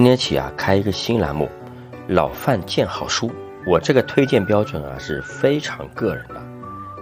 [0.00, 1.46] 今天起啊，开一个新栏目，
[2.08, 3.30] 老范见好书。
[3.66, 6.42] 我这个推荐标准啊是非常个人的，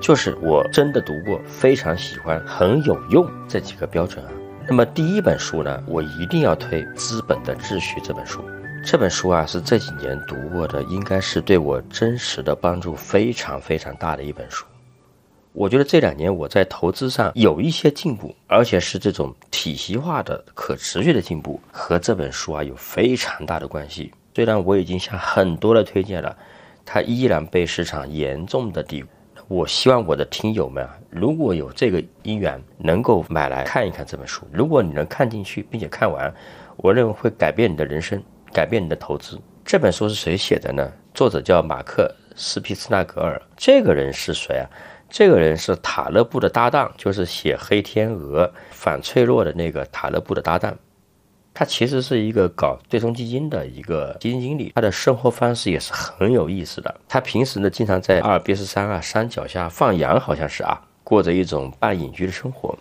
[0.00, 4.30] 就是我真的读过，非常喜欢，很有用这几个标准啊。
[4.68, 8.44] 那么第一本书呢，我一定要推《资本的秩序》这本书。
[8.86, 14.64] 这本书啊是这几年读过的，应该是对我真实的帮助非常非常大的一本书。
[15.54, 24.12] 我觉得这两年我在投资上有一些进步，而且是这种体系化的、可持续的进步，和这本书啊有非常大的关系。
[24.34, 26.36] 虽然我已经向很多的推荐了，
[26.84, 29.08] 它依然被市场严重的低估。
[29.46, 34.44] 我希望我的听友们啊，如果有这个因缘，能够买来看一看这本书。
[34.52, 36.34] 如果你能看进去并且看完，
[36.78, 38.20] 我认为会改变你的人生，
[38.52, 39.38] 改变你的投资。
[39.64, 40.92] 这本书是谁写的呢？
[41.14, 43.40] 作者叫马克·斯皮斯纳格尔。
[43.56, 44.66] 这个人是谁啊？
[45.16, 50.76] 这个人是塔勒布的搭档，就是写《黑天鹅》反脆弱的那个塔勒布的搭档。
[51.54, 56.92] 他其实是一个搞对冲基金的一个基金经理，他的生活方式也是很有意思的。
[57.06, 62.76] 他平时呢，经常在阿尔卑斯山啊山脚下放羊，好像是啊，过着一种半隐居的生活。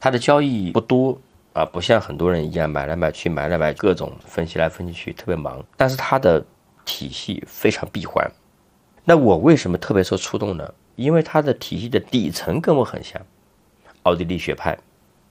[0.00, 1.18] 他的交易不多
[1.52, 5.62] 啊，不像很多人一样买来买去，买来买各种分析来分析去，特别忙。
[5.76, 6.42] 但是他的
[6.86, 8.26] 体系非常闭环。
[9.04, 10.72] 那我为什么特别受触动呢？
[10.96, 13.20] 因为他的体系的底层跟我很像，
[14.02, 14.74] 奥地利学派，《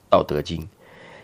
[0.09, 0.61] 道德经》。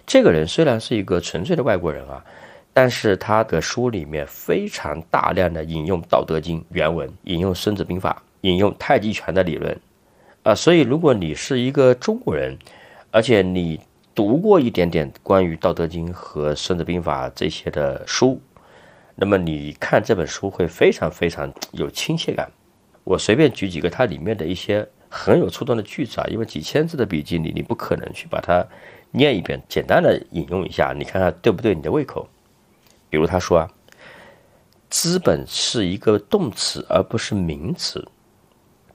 [0.06, 2.26] 这个人虽然是一个纯粹的外国人啊，
[2.74, 9.80] 但是他的书里面非常大量的引用《道德经》原文，引用《孙子兵法》，引用太极拳的理论，
[10.44, 12.58] 啊，所以如果你是一个中国人，
[13.12, 13.80] 而且你
[14.16, 18.42] 读过一点点关于《道德经》和《孙子兵法》这些的书，
[19.16, 22.52] 那么你看这本书会非常非常有亲切感。
[23.12, 28.66] 我随便举几个它里面的一些很有触动的句子啊，因为几千字的笔记里，你不可能去把它。
[29.14, 32.26] 念一遍，简单的引用一下，你看看对不对你的胃口？
[33.10, 33.70] 比如他说啊，
[34.90, 38.08] 资本是一个动词而不是名词，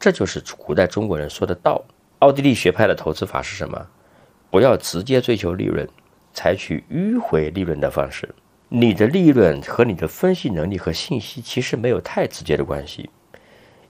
[0.00, 1.84] 这就是古代中国人说的道。
[2.20, 3.86] 奥地利学派的投资法是什么？
[4.50, 5.86] 不要直接追求利润，
[6.32, 8.34] 采取迂回利润的方式。
[8.70, 13.10] 你的利润和你的分析能力和信息其实没有太直接的关系。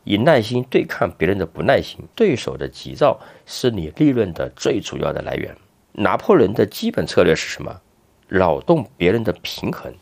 [0.06, 5.53] 以耐心对抗别人的不耐心，对手的急躁是你利润的最主要的来源。
[5.91, 7.81] 拿破仑的基本策略是什么？
[8.28, 9.93] 扰动别人的平衡，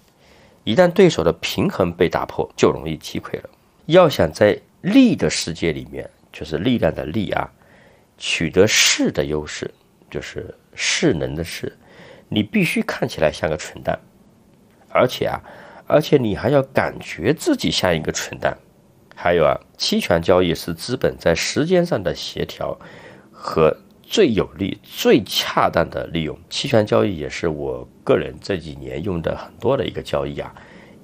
[0.63, 3.49] 一旦对手的平衡被打破，就容易击溃了。
[3.87, 7.51] 要想在力的世界里面，就是力量的力啊，
[8.19, 9.73] 取得势的优势，
[10.11, 11.75] 就是势能的势，
[12.29, 13.99] 你必须看起来像个蠢蛋，
[14.91, 15.41] 而且啊，
[15.87, 18.55] 而且你还要感觉自己像一个蠢蛋。
[19.15, 22.79] 还有啊，期权交易是资本在时间上的协调
[23.31, 23.77] 和。
[24.07, 30.55] 最有利、最恰当的利用期权交易，也是我个人这几年用的很多的一个交易啊，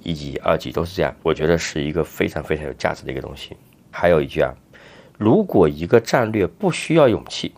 [0.03, 1.13] 一级、二级都是这样。
[1.23, 3.57] 我觉得是一个非常非常有价值的一个东西。
[3.89, 4.53] 还有一句啊，
[5.17, 7.51] 如果一个战略不需要勇气，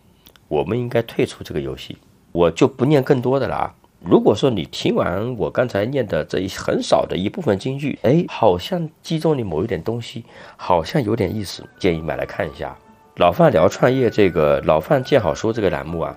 [0.48, 1.98] 我们应该退出这个游戏。
[2.32, 3.74] 我就不念更多的了啊。
[4.06, 10.22] 如果说你听完我刚才念的这一很少的一部分金句，哎，好像击中你某一点东西，
[10.56, 12.76] 好像有点意思，建议买来看一下。
[13.16, 16.14] 老范聊创业，这个老范见好书这个栏目啊，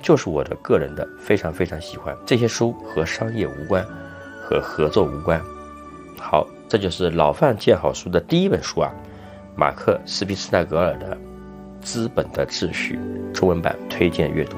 [0.00, 2.16] 就是我的个人的非常非常喜欢。
[2.24, 3.84] 这些书和商业无关，
[4.40, 5.38] 和合作无关。
[6.18, 8.90] 好，这就是老范见好书的第一本书啊，
[9.54, 11.14] 马克·斯皮斯纳格尔的
[11.82, 12.98] 《资本的秩序》
[13.32, 14.56] 中文版推荐阅读。